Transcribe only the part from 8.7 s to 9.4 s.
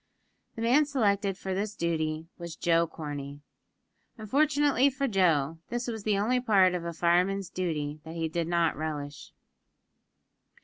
relish.